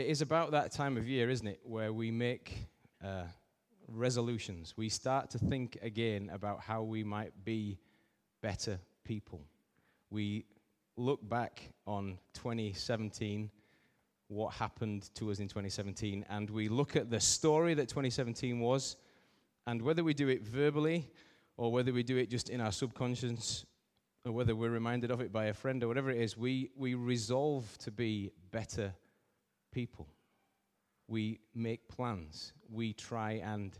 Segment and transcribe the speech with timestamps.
[0.00, 2.66] It is about that time of year, isn't it, where we make
[3.04, 3.24] uh,
[3.86, 4.72] resolutions.
[4.74, 7.76] We start to think again about how we might be
[8.40, 9.42] better people.
[10.08, 10.46] We
[10.96, 13.50] look back on 2017,
[14.28, 18.96] what happened to us in 2017, and we look at the story that 2017 was,
[19.66, 21.10] and whether we do it verbally
[21.58, 23.66] or whether we do it just in our subconscious
[24.24, 26.94] or whether we're reminded of it by a friend or whatever it is, we, we
[26.94, 29.09] resolve to be better people.
[31.08, 32.52] We make plans.
[32.70, 33.76] We try and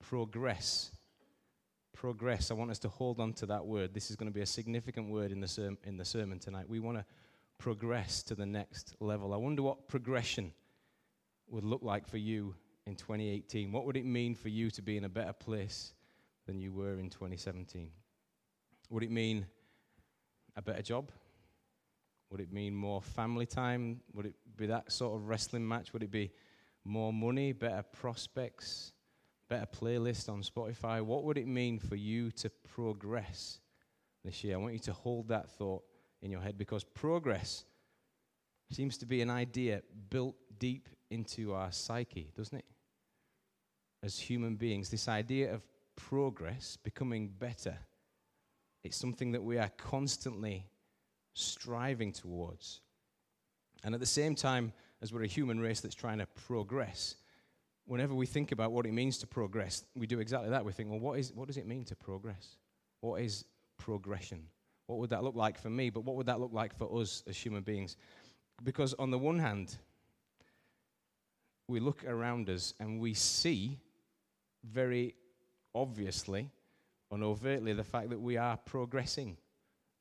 [0.00, 0.90] progress.
[1.92, 2.50] Progress.
[2.50, 3.94] I want us to hold on to that word.
[3.94, 6.68] This is going to be a significant word in the, ser- in the sermon tonight.
[6.68, 7.04] We want to
[7.58, 9.32] progress to the next level.
[9.32, 10.52] I wonder what progression
[11.48, 12.54] would look like for you
[12.86, 13.72] in 2018.
[13.72, 15.92] What would it mean for you to be in a better place
[16.46, 17.90] than you were in 2017?
[18.90, 19.46] Would it mean
[20.56, 21.10] a better job?
[22.30, 24.00] Would it mean more family time?
[24.12, 25.92] Would it be that sort of wrestling match?
[25.92, 26.32] Would it be
[26.84, 28.92] more money, better prospects,
[29.48, 31.00] better playlist on Spotify?
[31.02, 33.60] What would it mean for you to progress
[34.24, 34.54] this year?
[34.54, 35.84] I want you to hold that thought
[36.22, 37.64] in your head because progress
[38.70, 42.64] seems to be an idea built deep into our psyche, doesn't it?
[44.02, 45.62] As human beings, this idea of
[45.96, 47.78] progress, becoming better,
[48.82, 50.66] it's something that we are constantly
[51.34, 52.80] striving towards.
[53.84, 57.16] And at the same time, as we're a human race that's trying to progress,
[57.86, 60.64] whenever we think about what it means to progress, we do exactly that.
[60.64, 62.56] We think, well, what, is, what does it mean to progress?
[63.00, 63.44] What is
[63.78, 64.46] progression?
[64.86, 65.90] What would that look like for me?
[65.90, 67.96] But what would that look like for us as human beings?
[68.62, 69.76] Because on the one hand,
[71.68, 73.78] we look around us and we see
[74.64, 75.14] very
[75.74, 76.50] obviously
[77.10, 79.36] and overtly the fact that we are progressing,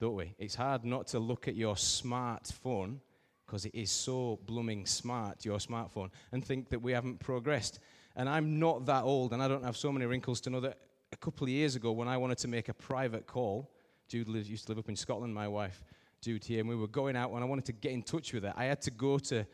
[0.04, 0.36] don't we?
[0.38, 2.98] It's hard not to look at your smartphone
[3.46, 7.80] because it is so blooming smart, your smartphone, and think that we haven't progressed.
[8.18, 10.78] And I'm not that old, and I don't have so many wrinkles to know that
[11.14, 13.72] a couple of years ago, when I wanted to make a private call,
[14.10, 15.82] Jude used to live up in Scotland, my wife,
[16.20, 18.44] Jude here, and we were going out, and I wanted to get in touch with
[18.44, 19.45] her, I had to go to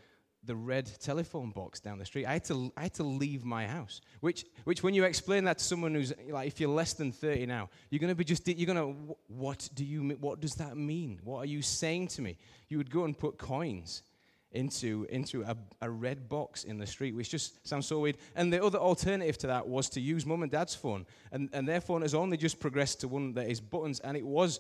[0.44, 2.26] the red telephone box down the street.
[2.26, 4.02] I had to, I had to leave my house.
[4.22, 7.46] Which, which, when you explain that to someone who's like, if you're less than 30
[7.46, 10.78] now, you're going to be just, you're going to, what do you, what does that
[10.78, 11.20] mean?
[11.24, 12.38] What are you saying to me?
[12.70, 14.04] You would go and put coins
[14.52, 18.18] into, into a, a red box in the street, which just sounds so weird.
[18.36, 21.06] And the other alternative to that was to use mum and dad's phone.
[21.32, 24.26] And, and their phone has only just progressed to one that is buttons, and it
[24.26, 24.60] was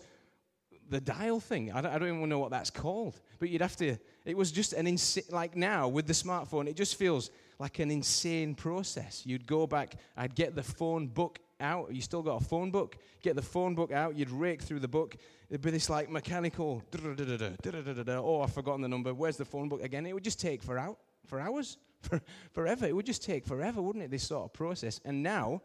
[0.89, 1.71] the dial thing.
[1.71, 3.19] I don't, I don't, even know what that's called.
[3.39, 3.97] But you'd have to,
[4.29, 7.91] it was just an insane, like now with the smartphone, it just feels like an
[7.91, 9.23] insane process.
[9.25, 11.93] You'd go back, I'd get the phone book out.
[11.93, 12.97] You still got a phone book?
[13.21, 15.17] Get the phone book out, you'd rake through the book.
[15.49, 19.13] It'd be this like mechanical, oh, I've forgotten the number.
[19.13, 20.05] Where's the phone book again?
[20.05, 22.85] It would just take for, out, for hours, for, forever.
[22.85, 25.01] It would just take forever, wouldn't it, this sort of process?
[25.03, 25.61] And now,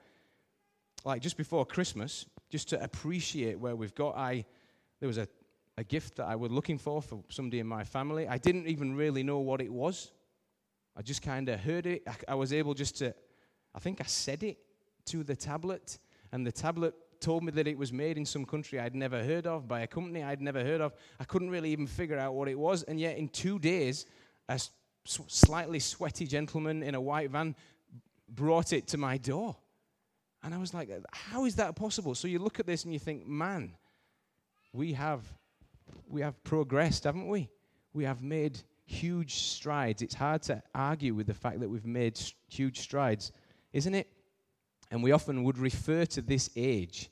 [1.04, 4.44] like just before Christmas, just to appreciate where we've got, I
[5.00, 5.28] there was a,
[5.76, 8.28] a gift that I was looking for for somebody in my family.
[8.28, 10.12] I didn't even really know what it was.
[10.96, 12.02] I just kind of heard it.
[12.06, 13.14] I, I was able just to,
[13.74, 14.58] I think I said it
[15.06, 15.98] to the tablet,
[16.32, 19.46] and the tablet told me that it was made in some country I'd never heard
[19.46, 20.94] of by a company I'd never heard of.
[21.18, 24.06] I couldn't really even figure out what it was, and yet in two days,
[24.48, 24.60] a
[25.04, 27.56] slightly sweaty gentleman in a white van
[28.28, 29.56] brought it to my door.
[30.42, 32.14] And I was like, how is that possible?
[32.14, 33.72] So you look at this and you think, man,
[34.72, 35.22] we have,
[36.08, 37.48] we have progressed, haven't we?
[37.92, 40.02] We have made huge strides.
[40.02, 43.32] It's hard to argue with the fact that we've made huge strides,
[43.72, 44.08] isn't it?
[44.90, 47.10] And we often would refer to this age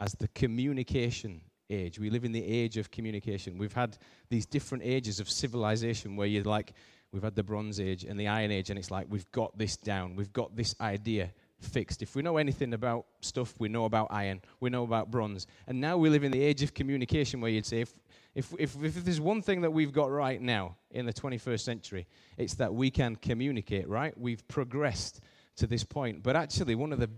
[0.00, 1.40] as the communication
[1.70, 1.98] age.
[1.98, 3.58] We live in the age of communication.
[3.58, 3.96] We've had
[4.28, 6.74] these different ages of civilization where you're like,
[7.12, 9.76] we've had the Bronze Age and the Iron Age, and it's like, we've got this
[9.76, 10.16] down.
[10.16, 11.30] We've got this idea
[11.64, 12.02] fixed.
[12.02, 15.46] If we know anything about stuff, we know about iron, we know about bronze.
[15.66, 17.94] And now we live in the age of communication where you'd say, if,
[18.34, 22.06] if, if, if there's one thing that we've got right now in the 21st century,
[22.36, 24.16] it's that we can communicate, right?
[24.18, 25.20] We've progressed
[25.56, 26.22] to this point.
[26.22, 27.10] But actually, one of the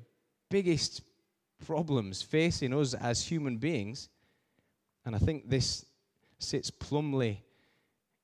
[0.50, 1.02] biggest
[1.64, 4.08] problems facing us as human beings,
[5.04, 5.86] and I think this
[6.38, 7.38] sits plumly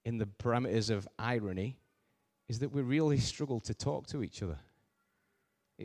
[0.05, 1.79] in the parameters of irony,
[2.49, 4.59] is that we really struggle to talk to each other.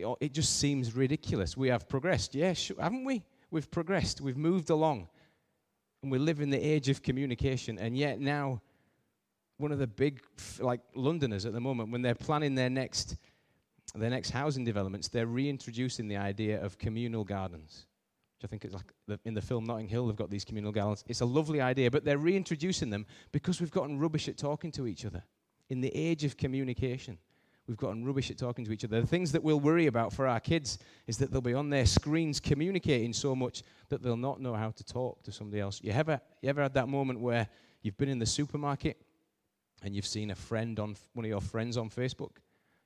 [0.04, 1.58] It, it just seems ridiculous.
[1.58, 2.36] We have progressed.
[2.36, 3.24] Yes, yeah, haven't we?
[3.52, 4.22] We've progressed.
[4.22, 5.08] We've moved along.
[6.04, 7.78] And we live in the age of communication.
[7.80, 8.62] And yet now,
[9.58, 10.22] one of the big,
[10.60, 13.18] like Londoners at the moment, when they're planning their next,
[13.96, 17.88] their next housing developments, they're reintroducing the idea of communal gardens.
[18.38, 20.72] Which I think is like the, in the film Notting Hill, they've got these communal
[20.72, 21.04] gardens.
[21.08, 24.86] It's a lovely idea, but they're reintroducing them because we've gotten rubbish at talking to
[24.86, 25.24] each other.
[25.70, 27.18] In the age of communication,
[27.68, 29.02] we've gotten rubbish at talking to each other.
[29.02, 31.86] The things that we'll worry about for our kids is that they'll be on their
[31.86, 35.82] screens communicating so much that they'll not know how to talk to somebody else.
[35.84, 37.48] You ever, you ever had that moment where
[37.82, 38.98] you've been in the supermarket
[39.84, 42.38] and you've seen a friend on one of your friends on Facebook?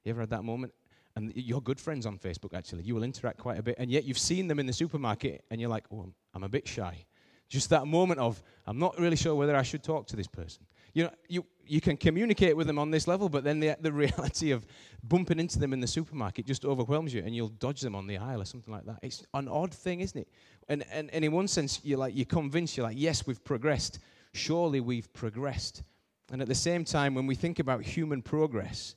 [0.04, 0.74] You ever had that moment?
[1.16, 2.83] And you're good friends on Facebook, actually.
[2.83, 3.75] You will interact quite a bit.
[3.78, 6.50] And yet you've seen them in the supermarket and you're like, oh, I'm, I'm a
[6.50, 7.06] bit shy.
[7.51, 10.63] Just that moment of, I'm not really sure whether I should talk to this person.
[10.94, 13.92] You know, you, you can communicate with them on this level, but then the, the
[14.06, 14.65] reality of
[15.03, 18.18] bumping into them in the supermarket just overwhelms you and you'll dodge them on the
[18.18, 19.00] aisle or something like that.
[19.01, 20.30] It's an odd thing, isn't it?
[20.69, 24.00] And, and, and in one sense, you're like, you're convinced, you're like, yes, we've progressed.
[24.31, 25.83] Surely we've progressed.
[26.31, 28.95] And at the same time, when we think about human progress,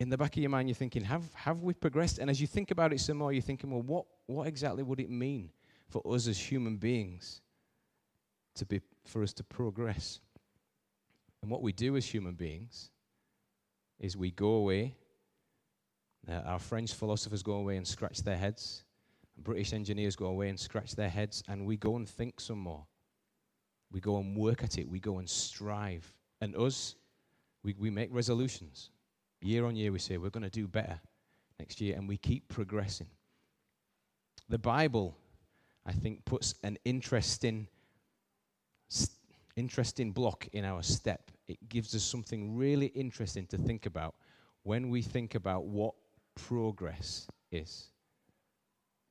[0.00, 2.18] in the back of your mind, you're thinking, have, have we progressed?
[2.18, 5.00] And as you think about it some more, you're thinking, well, what, what exactly would
[5.00, 5.50] it mean
[5.94, 7.40] for us as human beings
[8.56, 10.18] to be, for us to progress?
[11.40, 12.90] And what we do as human beings
[14.00, 14.96] is we go away.
[16.28, 18.82] Uh, our French philosophers go away and scratch their heads.
[19.38, 22.84] British engineers go away and scratch their heads, and we go and think some more.
[23.92, 24.88] We go and work at it.
[24.88, 26.12] We go and strive.
[26.40, 26.96] And us,
[27.62, 28.90] we, we make resolutions.
[29.40, 30.98] Year on year, we say we're going to do better
[31.60, 33.06] next year, and we keep progressing.
[34.48, 35.16] The Bible,
[35.86, 37.68] I think, puts an interesting,
[39.56, 41.30] interesting block in our step.
[41.46, 44.14] It gives us something really interesting to think about
[44.62, 45.94] when we think about what
[46.34, 47.90] progress is.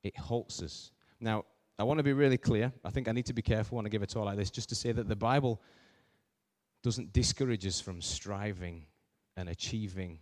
[0.04, 0.92] It halts us.
[1.20, 1.46] Now,
[1.78, 2.72] I want to be really clear.
[2.84, 4.70] I think I need to be careful when I give a talk like this, just
[4.70, 5.62] to say that the Bible
[6.82, 8.86] doesn't discourage us from striving
[9.38, 10.20] and achieving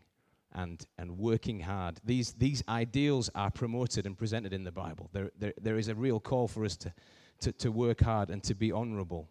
[0.53, 1.99] and, and working hard.
[2.03, 5.09] These, these ideals are promoted and presented in the Bible.
[5.13, 6.93] There, there, there is a real call for us to,
[7.41, 9.29] to, to work hard and to be honorable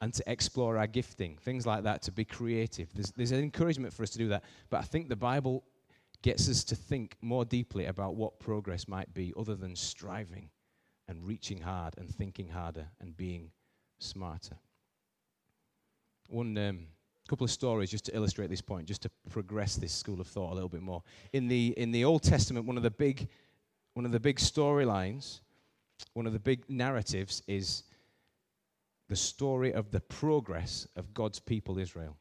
[0.00, 2.92] and to explore our gifting, things like that, to be creative.
[2.92, 4.44] There's, there's an encouragement for us to do that.
[4.68, 5.64] But I think the Bible
[6.22, 10.50] gets us to think more deeply about what progress might be other than striving
[11.08, 13.50] and reaching hard and thinking harder and being
[13.98, 14.56] smarter.
[16.28, 16.58] One.
[16.58, 16.86] Um,
[17.26, 20.52] couple of stories just to illustrate this point, just to progress this school of thought
[20.52, 21.02] a little bit more.
[21.32, 23.28] In the, in the Old Testament, one of the big,
[23.94, 25.40] one of the big storylines,
[26.14, 27.84] one of the big narratives is
[29.08, 32.16] the story of the progress of God's people, Israel.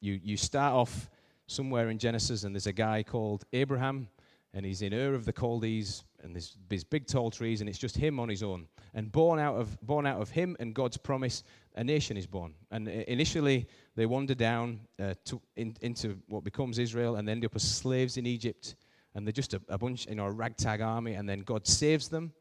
[0.00, 1.10] You, you start off
[1.46, 4.08] somewhere in Genesis, and there's a guy called Abraham,
[4.54, 7.78] and he's in Ur of the Chaldees, and there's these big tall trees, and it's
[7.78, 8.66] just him on his own.
[8.94, 11.42] And born out of, born out of him and God's promise,
[11.76, 12.54] a nation is born.
[12.70, 17.44] And initially, they wander down uh, to, in, into what becomes Israel and they end
[17.44, 18.74] up as slaves in Egypt.
[19.14, 21.14] And they're just a, a, bunch, you know, a ragtag army.
[21.14, 22.32] And then God saves them.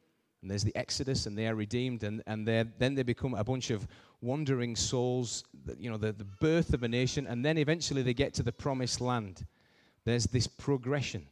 [0.41, 2.03] And there's the Exodus, and they are redeemed.
[2.03, 3.85] And, and then they become a bunch of
[4.21, 5.43] wandering souls,
[5.77, 7.27] you know, the, the birth of a nation.
[7.27, 9.45] And then eventually they get to the promised land.
[10.05, 11.27] There's this progression.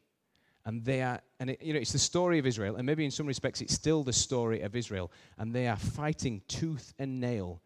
[0.67, 2.75] And they are, and it, you know, it's the story of Israel.
[2.75, 5.09] And maybe in some respects, it's still the story of Israel.
[5.37, 7.61] And they are fighting tooth and nail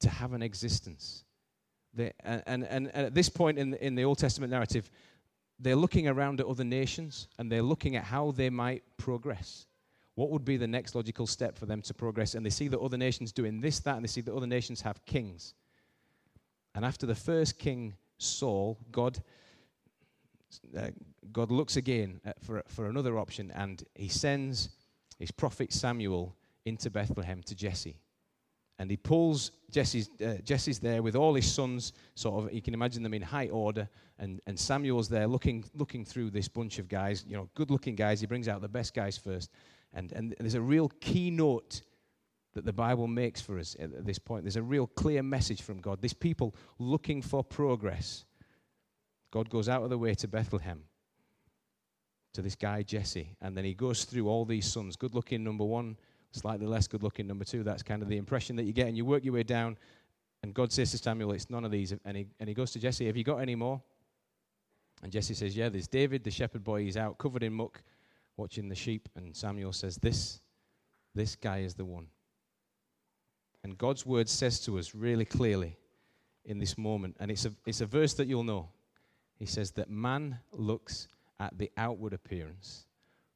[0.00, 1.24] to have an existence.
[1.92, 4.90] They, and, and, and at this point in in the Old Testament narrative,
[5.58, 9.66] they're looking around at other nations and they're looking at how they might progress.
[10.14, 12.34] What would be the next logical step for them to progress?
[12.34, 14.80] And they see that other nations doing this, that, and they see that other nations
[14.80, 15.52] have kings.
[16.74, 19.20] And after the first king, Saul, God,
[20.76, 20.88] uh,
[21.32, 24.70] God looks again for, for another option and he sends
[25.18, 26.34] his prophet Samuel
[26.64, 27.96] into Bethlehem to Jesse.
[28.78, 32.74] And he pulls Jesse's, uh, Jesse's there with all his sons, sort of, you can
[32.74, 33.88] imagine them in high order.
[34.18, 37.94] And, and Samuel's there looking, looking through this bunch of guys, you know, good looking
[37.94, 38.20] guys.
[38.20, 39.50] He brings out the best guys first.
[39.94, 41.80] And, and there's a real keynote
[42.52, 44.44] that the Bible makes for us at this point.
[44.44, 46.02] There's a real clear message from God.
[46.02, 48.24] These people looking for progress.
[49.36, 50.82] God goes out of the way to Bethlehem
[52.32, 53.36] to this guy, Jesse.
[53.42, 54.96] And then he goes through all these sons.
[54.96, 55.98] Good looking, number one
[56.32, 57.62] slightly less good looking number two.
[57.62, 58.88] That's kind of the impression that you get.
[58.88, 59.76] And you work your way down,
[60.42, 61.92] and God says to Samuel, It's none of these.
[62.06, 63.82] And he, and he goes to Jesse, Have you got any more?
[65.02, 66.84] And Jesse says, Yeah, there's David, the shepherd boy.
[66.84, 67.82] He's out covered in muck
[68.38, 69.06] watching the sheep.
[69.16, 70.40] And Samuel says, This,
[71.14, 72.06] this guy is the one.
[73.64, 75.76] And God's word says to us really clearly
[76.46, 78.70] in this moment, and it's a, it's a verse that you'll know.
[79.38, 82.86] He says that man looks at the outward appearance,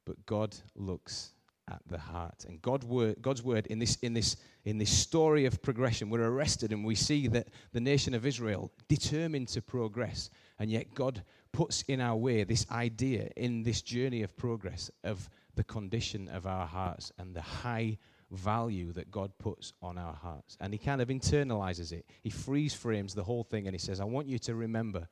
[0.05, 1.33] but God looks
[1.71, 2.47] at the heart.
[2.49, 6.27] And God word, God's word in this, in, this, in this story of progression, we're
[6.27, 10.31] arrested and we see that the nation of Israel determined to progress.
[10.59, 15.29] And yet God puts in our way this idea in this journey of progress of
[15.55, 17.99] the condition of our hearts and the high
[18.31, 20.57] value that God puts on our hearts.
[20.61, 22.07] And he kind of internalizes it.
[22.23, 25.09] He freeze frames the whole thing and he says, I want you to remember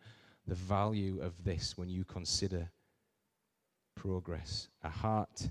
[0.49, 2.71] the value of this when you consider
[3.95, 4.69] progress.
[4.83, 5.51] A heart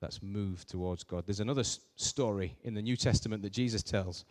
[0.00, 1.24] that's moved towards God.
[1.26, 4.24] There's another story in the New Testament that Jesus tells.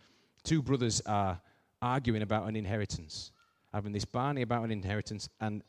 [0.44, 1.40] Two brothers are
[1.82, 3.32] arguing about an inheritance,
[3.72, 5.62] having this barney about an inheritance, and,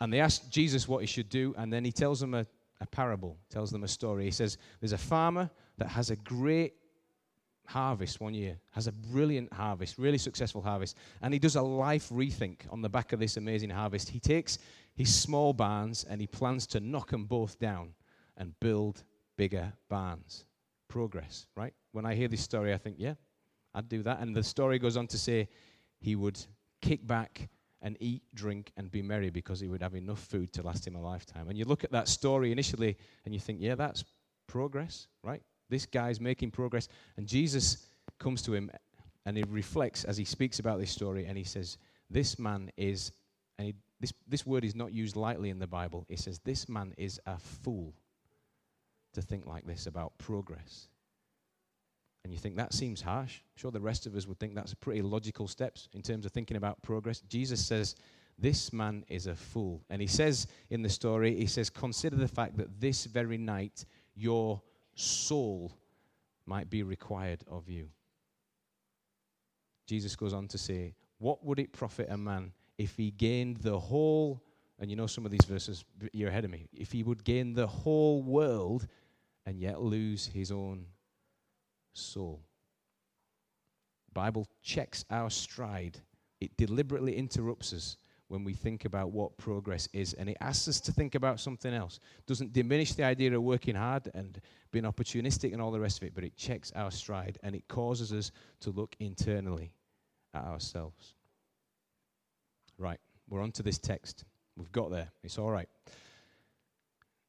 [0.00, 2.46] and they ask Jesus what he should do, and then he tells them a,
[2.80, 4.24] a parable, tells them a story.
[4.24, 6.74] He says, There's a farmer that has a great
[7.72, 12.10] harvest one year, has a brilliant harvest, really successful harvest, and he does a life
[12.10, 14.08] rethink on the back of this amazing harvest.
[14.08, 14.58] He takes
[14.94, 17.94] his small barns and he plans to knock them both down
[18.36, 19.04] and build
[19.36, 20.44] bigger barns.
[20.88, 21.72] Progress, right?
[21.92, 23.14] When I hear this story, I think, yeah,
[23.74, 24.20] I'd do that.
[24.20, 25.48] And the story goes on to say
[26.00, 26.38] he would
[26.82, 27.48] kick back
[27.80, 30.94] and eat, drink, and be merry because he would have enough food to last him
[30.94, 31.48] a lifetime.
[31.48, 34.04] And you look at that story initially and you think, yeah, that's
[34.46, 35.42] progress, right?
[35.72, 36.86] This guy's making progress.
[37.16, 37.86] And Jesus
[38.18, 38.70] comes to him
[39.24, 41.78] and he reflects as he speaks about this story and he says,
[42.10, 43.10] This man is,
[43.58, 46.04] and he, this, this word is not used lightly in the Bible.
[46.10, 47.94] He says, This man is a fool
[49.14, 50.88] to think like this about progress.
[52.22, 53.40] And you think that seems harsh.
[53.56, 56.58] Sure the rest of us would think that's pretty logical steps in terms of thinking
[56.58, 57.20] about progress.
[57.22, 57.96] Jesus says,
[58.38, 59.82] This man is a fool.
[59.88, 63.86] And he says in the story, he says, Consider the fact that this very night
[64.14, 64.60] your
[64.94, 65.72] soul
[66.46, 67.88] might be required of you.
[69.86, 73.78] Jesus goes on to say, What would it profit a man if he gained the
[73.78, 74.42] whole,
[74.78, 77.52] and you know some of these verses, you're ahead of me, if he would gain
[77.52, 78.86] the whole world
[79.46, 80.86] and yet lose his own
[81.92, 82.40] soul.
[84.12, 85.98] Bible checks our stride.
[86.40, 87.96] It deliberately interrupts us
[88.32, 91.74] when we think about what progress is and it asks us to think about something
[91.74, 92.00] else.
[92.26, 96.04] Doesn't diminish the idea of working hard and being opportunistic and all the rest of
[96.04, 99.74] it, but it checks our stride and it causes us to look internally
[100.32, 101.12] at ourselves.
[102.78, 102.98] Right,
[103.28, 104.24] we're on to this text.
[104.56, 105.10] We've got there.
[105.22, 105.68] It's all right.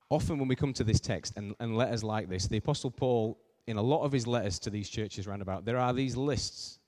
[0.10, 3.38] Often, when we come to this text and, and letters like this, the Apostle Paul
[3.67, 6.79] in a lot of his letters to these churches round about, there are these lists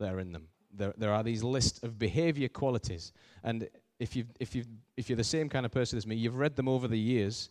[0.00, 0.48] that are in them.
[0.76, 3.12] There, there are these lists of behavior qualities.
[3.42, 4.66] And if, you've, if, you've,
[4.96, 7.50] if you're the same kind of person as me, you've read them over the years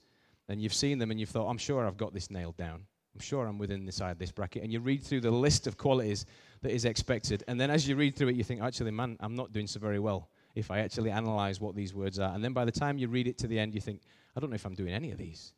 [0.50, 2.86] and you've seen them and you've thought, I'm sure I've got this nailed down.
[3.16, 4.64] I'm sure I'm within inside this bracket.
[4.64, 6.26] And you read through the list of qualities
[6.62, 7.44] that is expected.
[7.48, 9.80] And then as you read through it, you think, actually, man, I'm not doing so
[9.80, 12.34] very well if I actually analyze what these words are.
[12.34, 14.02] And then by the time you read it to the end, you think,
[14.36, 15.54] I don't know if I'm doing any of these.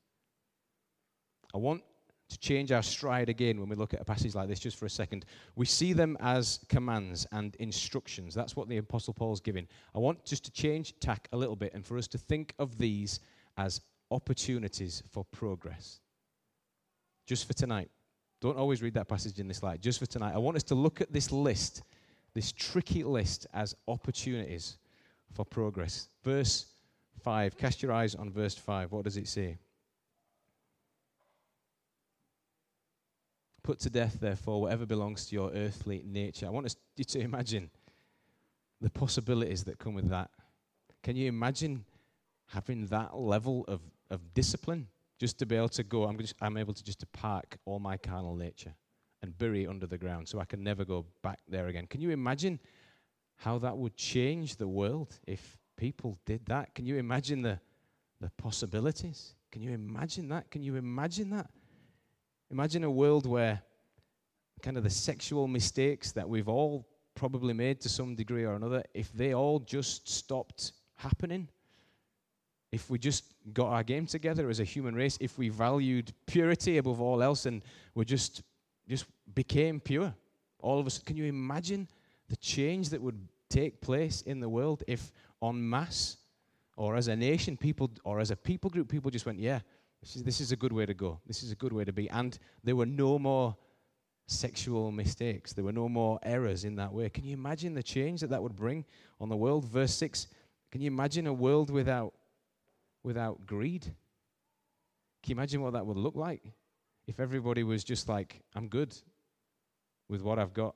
[1.53, 1.83] I want
[2.29, 4.85] to change our stride again when we look at a passage like this, just for
[4.85, 5.25] a second.
[5.55, 8.33] We see them as commands and instructions.
[8.33, 9.67] That's what the Apostle Paul's giving.
[9.93, 12.77] I want just to change tack a little bit and for us to think of
[12.77, 13.19] these
[13.57, 15.99] as opportunities for progress.
[17.27, 17.89] Just for tonight.
[18.41, 19.81] Don't always read that passage in this light.
[19.81, 20.33] Just for tonight.
[20.33, 21.83] I want us to look at this list,
[22.33, 24.77] this tricky list, as opportunities
[25.33, 26.09] for progress.
[26.23, 26.67] Verse
[27.23, 27.57] 5.
[27.57, 28.91] Cast your eyes on verse 5.
[28.91, 29.57] What does it say?
[33.65, 36.45] Put to death, therefore, whatever belongs to your earthly nature.
[36.45, 37.71] I want us, you to imagine
[38.79, 40.29] the possibilities that come with that.
[41.01, 41.83] Can you imagine
[42.45, 43.81] having that level of,
[44.11, 44.85] of discipline
[45.19, 46.03] just to be able to go?
[46.03, 48.75] I'm, just, I'm able to just to park all my carnal nature
[49.23, 51.87] and bury it under the ground so I can never go back there again.
[51.87, 52.59] Can you imagine
[53.37, 56.75] how that would change the world if people did that?
[56.75, 57.59] Can you imagine the,
[58.21, 59.33] the possibilities?
[59.51, 60.51] Can you imagine that?
[60.51, 61.49] Can you imagine that?
[62.51, 63.61] Imagine a world where
[64.61, 68.83] kind of the sexual mistakes that we've all probably made to some degree or another,
[68.93, 71.47] if they all just stopped happening,
[72.71, 76.77] if we just got our game together as a human race, if we valued purity
[76.77, 78.43] above all else and we just
[78.87, 80.13] just became pure,
[80.59, 81.87] all of us, can you imagine
[82.29, 85.11] the change that would take place in the world if
[85.41, 86.17] en masse
[86.77, 89.59] or as a nation people or as a people group people just went, yeah,
[90.05, 91.19] this is, this is a good way to go.
[91.25, 92.07] This is a good way to be.
[92.11, 93.57] And there were no more
[94.27, 95.51] sexual mistakes.
[95.53, 97.09] There were no more errors in that way.
[97.09, 98.85] Can you imagine the change that that would bring
[99.19, 99.65] on the world?
[99.65, 100.27] Verse 6
[100.71, 102.13] Can you imagine a world without,
[103.03, 103.81] without greed?
[103.81, 106.53] Can you imagine what that would look like?
[107.07, 108.95] If everybody was just like, I'm good
[110.07, 110.75] with what I've got,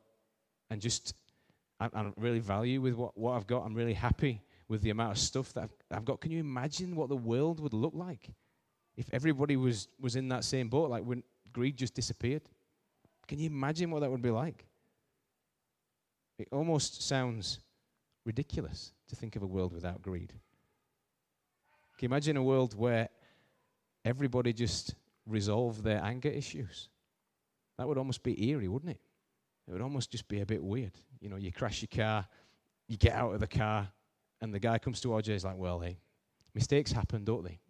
[0.71, 1.13] and just,
[1.79, 5.12] I, I really value with what, what I've got, I'm really happy with the amount
[5.12, 6.19] of stuff that I've, I've got.
[6.19, 8.31] Can you imagine what the world would look like?
[9.00, 12.41] If everybody was, was in that same boat, like when greed just disappeared?
[13.29, 14.65] Can you imagine what that would be like?
[16.38, 17.60] It almost sounds
[18.25, 20.34] ridiculous to think of a world without greed.
[21.98, 23.08] Can you imagine a world where
[24.03, 26.89] everybody just resolved their anger issues?
[27.77, 29.00] that would almost be eerie, wouldn't it?
[29.65, 30.91] It would almost just be a bit weird.
[31.22, 32.27] You know, you crash your car,
[32.89, 33.88] you get out of the car,
[34.41, 35.34] and the guy comes towards you.
[35.34, 35.98] He's like, "Well, hey,
[36.53, 37.62] mistakes happen, don't they?"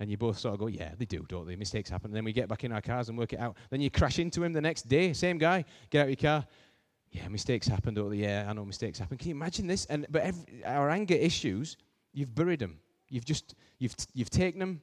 [0.00, 1.56] And you both sort of go, "Yeah, they do, don't they?
[1.56, 3.56] Mistakes happen." And then we get back in our cars and work it out.
[3.70, 5.64] Then you crash into him the next day, same guy.
[5.90, 6.46] Get out of your car.
[7.10, 8.18] Yeah, mistakes happen, don't they?
[8.18, 9.16] Yeah, I know mistakes happen.
[9.16, 9.86] Can you imagine this?
[9.86, 11.76] And but every, our anger issues,
[12.12, 12.78] you've buried them.
[13.08, 14.82] You've just you've you've taken them,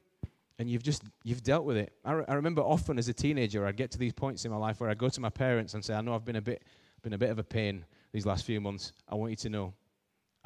[0.58, 1.92] and you've just you've dealt with it.
[2.04, 4.56] I, re- I remember often as a teenager, I'd get to these points in my
[4.56, 6.62] life where I'd go to my parents and say, "I know I've been a bit
[7.02, 8.92] been a bit of a pain these last few months.
[9.08, 9.74] I want you to know,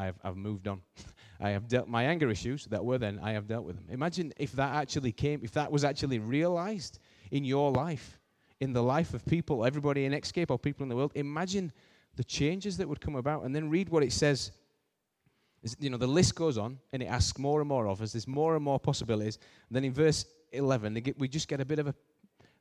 [0.00, 0.82] I've I've moved on.
[1.40, 3.18] I have dealt my anger issues that were then.
[3.22, 3.86] I have dealt with them.
[3.90, 6.98] Imagine if that actually came, if that was actually realized
[7.30, 8.18] in your life,
[8.60, 11.12] in the life of people, everybody in Escape or people in the world.
[11.14, 11.72] Imagine
[12.16, 14.52] the changes that would come about, and then read what it says
[15.78, 18.12] you know, the list goes on and it asks more and more of us.
[18.12, 19.38] There's more and more possibilities.
[19.68, 21.94] And then in verse 11, get, we just get a bit of a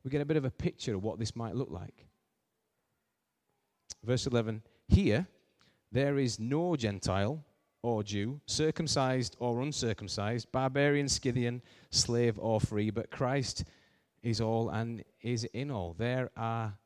[0.04, 2.06] we get a bit of a picture of what this might look like.
[4.04, 5.28] Verse 11, here
[5.92, 7.44] there is no Gentile
[7.82, 13.64] or Jew, circumcised or uncircumcised, barbarian, Scythian, slave or free, but Christ
[14.22, 15.96] is all and is in all.
[15.98, 16.78] There are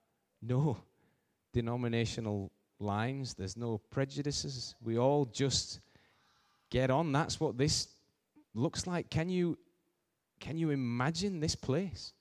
[0.41, 0.77] no
[1.53, 4.75] denominational lines, there's no prejudices.
[4.81, 5.79] We all just
[6.69, 7.11] get on.
[7.11, 7.87] That's what this
[8.53, 9.09] looks like.
[9.09, 9.57] Can you,
[10.39, 12.13] can you imagine this place?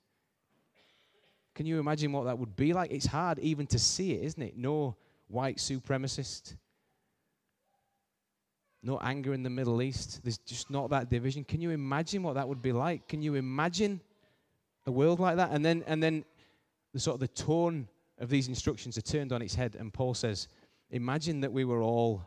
[1.53, 2.91] Can you imagine what that would be like?
[2.91, 4.57] It's hard even to see it, isn't it?
[4.57, 4.95] No
[5.27, 6.55] white supremacist,
[8.83, 10.21] no anger in the Middle East.
[10.23, 11.43] There's just not that division.
[11.43, 13.07] Can you imagine what that would be like?
[13.07, 14.01] Can you imagine
[14.85, 15.51] a world like that?
[15.51, 16.25] And then, and then
[16.93, 17.87] the sort of the tone
[18.19, 20.47] of these instructions are turned on its head, and Paul says,
[20.91, 22.23] Imagine that we were all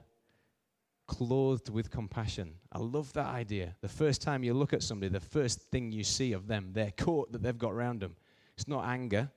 [1.07, 2.55] clothed with compassion.
[2.73, 3.77] I love that idea.
[3.81, 6.91] The first time you look at somebody, the first thing you see of them, their
[6.91, 8.17] coat that they've got around them,
[8.57, 9.31] it's not anger,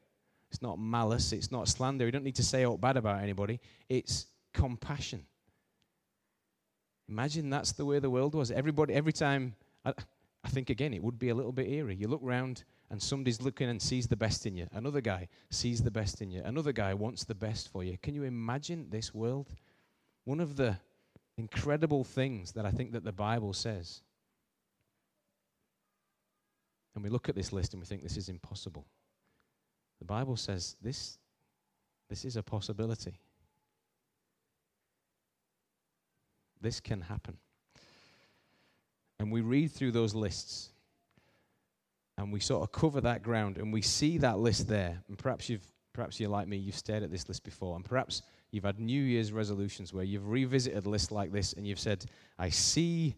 [0.50, 2.06] it's not malice, it's not slander.
[2.06, 3.60] You don't need to say out bad about anybody.
[3.88, 5.26] It's compassion.
[7.10, 8.52] Imagine that's the way the world was.
[8.52, 9.94] Everybody, every time, I,
[10.44, 11.96] I think again, it would be a little bit eerie.
[11.96, 14.68] You look round and somebody's looking and sees the best in you.
[14.74, 16.42] Another guy sees the best in you.
[16.46, 17.98] Another guy wants the best for you.
[17.98, 19.48] Can you imagine this world?
[20.26, 20.78] One of the
[21.38, 24.02] incredible things that I think that the Bible says.
[26.94, 28.86] And we look at this list and we think this is impossible.
[30.00, 31.18] The Bible says this,
[32.10, 33.20] this is a possibility.
[36.62, 37.38] This can happen.
[39.20, 40.70] And we read through those lists
[42.18, 45.02] and we sort of cover that ground and we see that list there.
[45.08, 48.22] And perhaps you've perhaps you're like me, you've stared at this list before, and perhaps
[48.52, 52.06] You've had New Year's resolutions where you've revisited lists like this and you've said,
[52.38, 53.16] I see,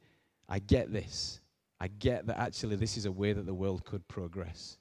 [0.49, 1.39] I get this.
[1.79, 4.77] I get that actually this is a way that the world could progress.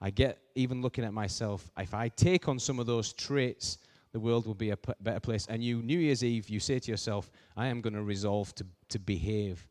[0.00, 3.78] I get, even looking at myself, if I take on some of those traits,
[4.14, 5.44] the world will be a p- better place.
[5.50, 8.66] And you, New Year's Eve, you say to yourself, I am going to resolve to,
[8.90, 9.66] to behave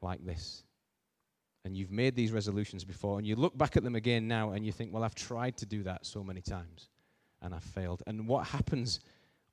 [0.00, 0.62] like this.
[1.64, 4.64] And you've made these resolutions before, and you look back at them again now, and
[4.64, 6.88] you think, well, I've tried to do that so many times,
[7.42, 8.04] and I've failed.
[8.06, 9.00] And what happens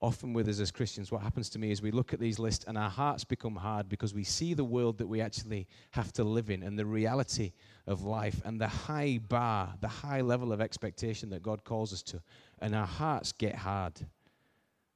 [0.01, 2.65] often with us as Christians, what happens to me is we look at these lists
[2.67, 6.23] and our hearts become hard because we see the world that we actually have to
[6.23, 7.53] live in and the reality
[7.86, 12.01] of life and the high bar, the high level of expectation that God calls us
[12.03, 12.21] to.
[12.62, 13.93] And our hearts get hard.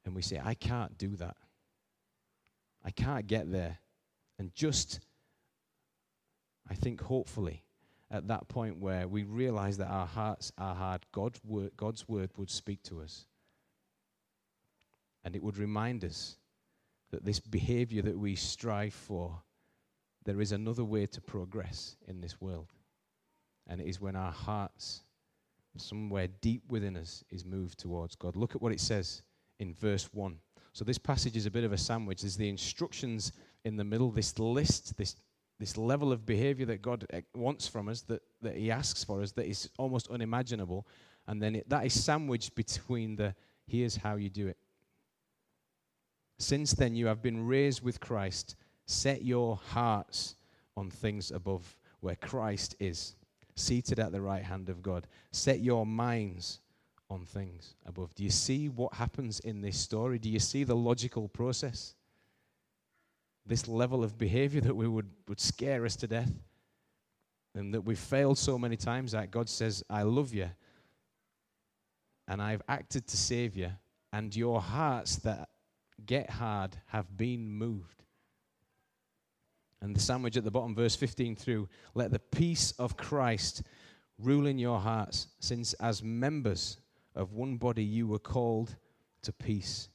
[0.05, 1.35] And we say, I can't do that.
[2.83, 3.79] I can't get there.
[4.37, 4.99] And just,
[6.69, 7.63] I think, hopefully,
[8.11, 11.39] at that point where we realize that our hearts are hard, God,
[11.75, 13.25] God's word would speak to us
[15.25, 16.37] and it would remind us
[17.11, 19.41] that this behavior that we strive for,
[20.23, 22.71] there is another way to progress in this world.
[23.67, 25.01] And it is when our hearts,
[25.77, 28.35] somewhere deep within us, is moved towards God.
[28.35, 29.21] Look at what it says
[29.59, 30.37] in verse 1.
[30.73, 32.21] So this passage is a bit of a sandwich.
[32.21, 33.31] There's the instructions
[33.63, 35.15] in the middle, this list, this,
[35.59, 39.21] this level of behavior that God eh, wants from us, that, that He asks for
[39.21, 40.85] us, that is almost unimaginable.
[41.27, 43.33] And then it, that is sandwiched between the
[43.67, 44.57] here's how you do it
[46.37, 48.55] since then, you have been raised with Christ.
[48.85, 50.35] Set your hearts
[50.75, 53.15] on things above, where Christ is,
[53.55, 55.07] seated at the right hand of God.
[55.31, 56.59] Set your minds
[57.09, 58.13] on things above.
[58.15, 60.19] Do you see what happens in this story?
[60.19, 61.95] Do you see the logical process?
[63.45, 66.31] This level of behavior that we would, would scare us to death
[67.53, 70.49] and that we've failed so many times that God says, I love you
[72.27, 73.71] and I've acted to save you,
[74.11, 75.49] and your hearts that
[76.05, 78.04] get hard have been moved.
[79.85, 83.61] And the sandwich at the bottom, verse 15 through, let the peace of Christ
[84.17, 86.77] rule in your hearts, since as members
[87.13, 88.77] of one body, you were called
[89.21, 89.89] to peace.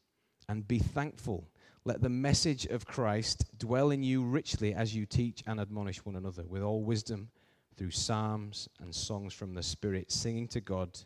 [0.48, 1.50] And be thankful.
[1.84, 6.14] Let the message of Christ dwell in you richly as you teach and admonish one
[6.14, 7.28] another with all wisdom
[7.76, 10.96] through psalms and songs from the Spirit, singing to God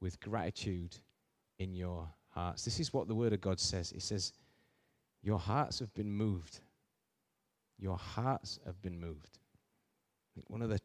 [0.00, 0.96] with gratitude
[1.58, 2.64] in your hearts.
[2.64, 3.90] This is what the Word of God says.
[3.90, 4.34] It says,
[5.20, 6.60] Your hearts have been moved.
[7.78, 9.38] Your hearts have been moved.
[10.48, 10.80] One of the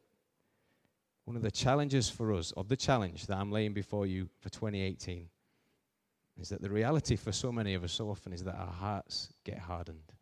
[1.25, 4.49] one of the challenges for us, or the challenge that I'm laying before you for
[4.49, 5.30] 2018,
[6.39, 9.32] is that the reality for so many of us so often is that our hearts
[9.43, 10.13] get hardened.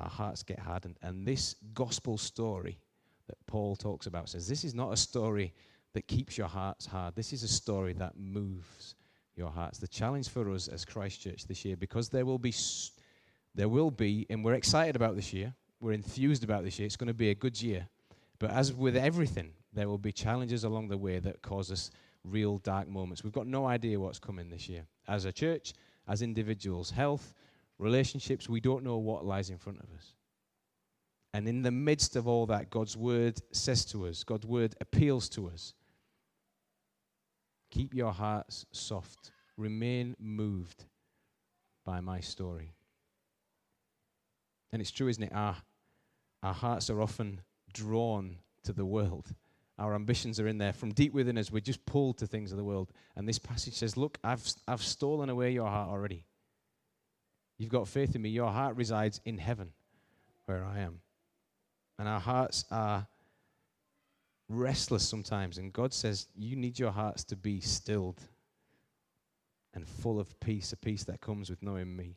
[0.00, 0.96] Our hearts get hardened.
[1.02, 2.78] And this gospel story
[3.28, 5.52] that Paul talks about says this is not a story
[5.92, 7.14] that keeps your hearts hard.
[7.14, 8.96] This is a story that moves
[9.36, 9.78] your hearts.
[9.78, 12.52] The challenge for us as Christ Church this year, because there will be,
[13.54, 16.96] there will be, and we're excited about this year, we're enthused about this year, it's
[16.96, 17.88] going to be a good year.
[18.38, 21.90] But as with everything, there will be challenges along the way that cause us
[22.24, 23.22] real dark moments.
[23.22, 24.86] We've got no idea what's coming this year.
[25.06, 25.74] As a church,
[26.08, 27.34] as individuals, health,
[27.78, 30.14] relationships, we don't know what lies in front of us.
[31.32, 35.28] And in the midst of all that, God's word says to us, God's word appeals
[35.30, 35.74] to us.
[37.70, 39.32] Keep your hearts soft.
[39.56, 40.84] Remain moved
[41.84, 42.72] by my story.
[44.74, 45.32] And it's true, isn't it?
[45.32, 45.56] Our,
[46.42, 47.40] our hearts are often
[47.72, 49.32] drawn to the world.
[49.78, 50.72] Our ambitions are in there.
[50.72, 52.90] From deep within us, we're just pulled to things of the world.
[53.14, 56.26] And this passage says, Look, I've, I've stolen away your heart already.
[57.56, 58.30] You've got faith in me.
[58.30, 59.70] Your heart resides in heaven,
[60.46, 60.98] where I am.
[62.00, 63.06] And our hearts are
[64.48, 65.56] restless sometimes.
[65.56, 68.20] And God says, You need your hearts to be stilled
[69.72, 72.16] and full of peace, a peace that comes with knowing me.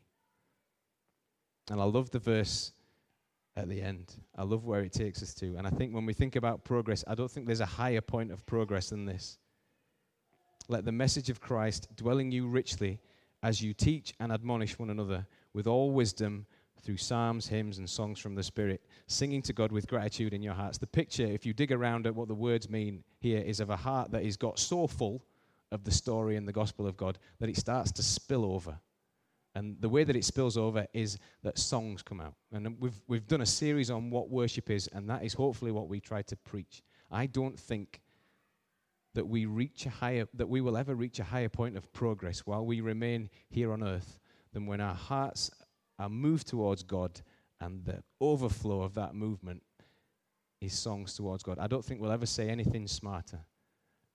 [1.70, 2.72] And I love the verse
[3.56, 4.14] at the end.
[4.36, 5.56] I love where it takes us to.
[5.56, 8.30] And I think when we think about progress, I don't think there's a higher point
[8.30, 9.38] of progress than this.
[10.68, 13.00] Let the message of Christ dwell in you richly
[13.42, 16.46] as you teach and admonish one another with all wisdom
[16.80, 20.54] through psalms, hymns, and songs from the Spirit, singing to God with gratitude in your
[20.54, 20.78] hearts.
[20.78, 23.76] The picture, if you dig around at what the words mean here, is of a
[23.76, 25.24] heart that is got so full
[25.72, 28.78] of the story and the gospel of God that it starts to spill over.
[29.58, 32.34] And the way that it spills over is that songs come out.
[32.52, 35.88] And we've, we've done a series on what worship is, and that is hopefully what
[35.88, 36.84] we try to preach.
[37.10, 38.00] I don't think
[39.14, 42.46] that we reach a higher that we will ever reach a higher point of progress
[42.46, 44.20] while we remain here on earth
[44.52, 45.50] than when our hearts
[45.98, 47.20] are moved towards God
[47.60, 49.64] and the overflow of that movement
[50.60, 51.58] is songs towards God.
[51.58, 53.40] I don't think we'll ever say anything smarter.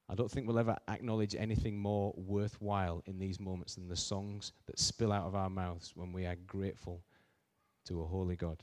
[0.09, 4.51] I don't think we'll ever acknowledge anything more worthwhile in these moments than the songs
[4.67, 7.01] that spill out of our mouths when we are grateful
[7.85, 8.61] to a holy God.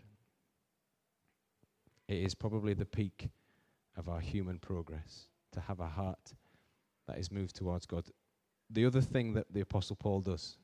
[2.08, 3.30] It is probably the peak
[3.96, 6.34] of our human progress to have a heart
[7.06, 8.04] that is moved towards God.
[8.68, 10.56] The other thing that the Apostle Paul does,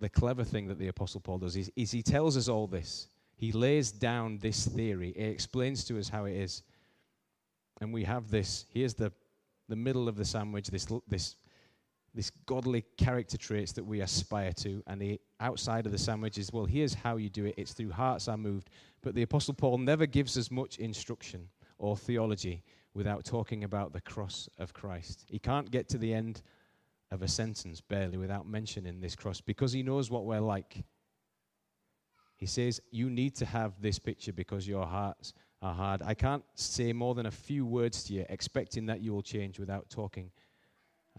[0.00, 3.08] the clever thing that the Apostle Paul does, is, is he tells us all this.
[3.36, 6.62] He lays down this theory, he explains to us how it is.
[7.80, 8.64] And we have this.
[8.70, 9.12] Here's the
[9.68, 11.36] the middle of the sandwich, this, this,
[12.14, 14.82] this godly character traits that we aspire to.
[14.86, 17.54] And the outside of the sandwich is, well, here's how you do it.
[17.56, 18.70] It's through hearts are moved.
[19.02, 21.48] But the Apostle Paul never gives us much instruction
[21.78, 22.62] or theology
[22.94, 25.26] without talking about the cross of Christ.
[25.28, 26.42] He can't get to the end
[27.10, 30.82] of a sentence barely without mentioning this cross because he knows what we're like.
[32.36, 36.02] He says, You need to have this picture because your hearts are hard.
[36.02, 39.58] I can't say more than a few words to you, expecting that you will change
[39.58, 40.30] without talking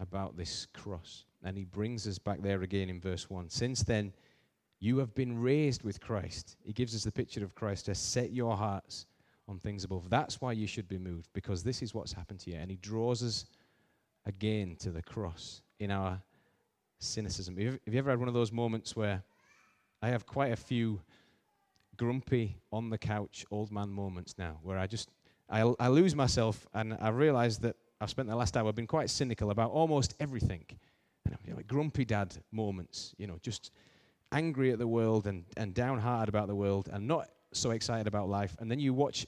[0.00, 1.24] about this cross.
[1.42, 3.48] And he brings us back there again in verse 1.
[3.48, 4.12] Since then,
[4.80, 6.56] you have been raised with Christ.
[6.62, 9.06] He gives us the picture of Christ to set your hearts
[9.48, 10.08] on things above.
[10.08, 12.56] That's why you should be moved, because this is what's happened to you.
[12.56, 13.46] And he draws us
[14.26, 16.20] again to the cross in our
[17.00, 17.56] cynicism.
[17.56, 19.22] Have you ever had one of those moments where
[20.02, 21.00] I have quite a few
[21.98, 25.10] grumpy on the couch old man moments now where I just
[25.50, 29.10] I, I lose myself and I realize that I've spent the last hour been quite
[29.10, 30.64] cynical about almost everything.
[31.24, 33.72] And I'm like grumpy dad moments, you know, just
[34.32, 38.28] angry at the world and, and downhearted about the world and not so excited about
[38.28, 38.56] life.
[38.60, 39.26] And then you watch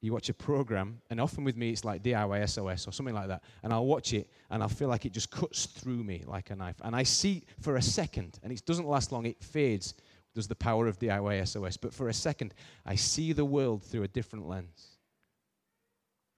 [0.00, 3.28] you watch a program, and often with me it's like DIY SOS or something like
[3.28, 6.50] that, and I'll watch it and I'll feel like it just cuts through me like
[6.50, 6.76] a knife.
[6.84, 9.94] And I see for a second, and it doesn't last long, it fades
[10.34, 11.76] there's the power of DIY SOS.
[11.76, 14.98] But for a second, I see the world through a different lens.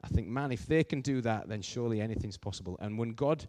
[0.04, 2.76] I think, man, if they can do that, then surely anything's possible.
[2.80, 3.46] And when God's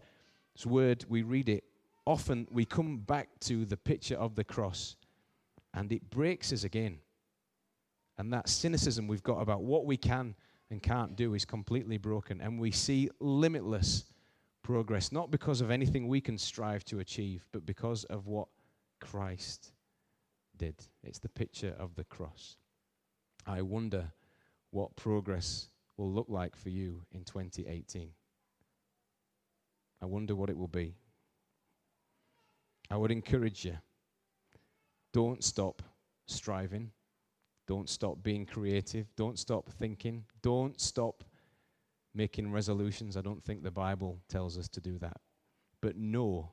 [0.64, 1.64] word, we read it,
[2.06, 4.96] often we come back to the picture of the cross
[5.74, 6.98] and it breaks us again.
[8.16, 10.34] And that cynicism we've got about what we can
[10.70, 12.40] and can't do is completely broken.
[12.40, 14.06] And we see limitless
[14.62, 18.48] progress, not because of anything we can strive to achieve, but because of what
[19.00, 19.72] Christ
[20.58, 20.74] did.
[21.02, 22.56] It's the picture of the cross.
[23.46, 24.12] I wonder
[24.70, 28.10] what progress will look like for you in 2018.
[30.00, 30.94] I wonder what it will be.
[32.90, 33.78] I would encourage you
[35.12, 35.82] don't stop
[36.26, 36.90] striving.
[37.66, 39.06] Don't stop being creative.
[39.16, 40.24] Don't stop thinking.
[40.42, 41.24] Don't stop
[42.14, 43.16] making resolutions.
[43.16, 45.18] I don't think the Bible tells us to do that.
[45.80, 46.52] But know,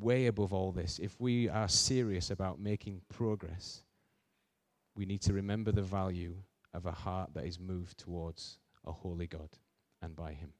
[0.00, 3.82] way above all this, if we are serious about making progress,
[4.94, 6.34] we need to remember the value
[6.74, 9.48] of a heart that is moved towards a holy God
[10.02, 10.52] and by Him.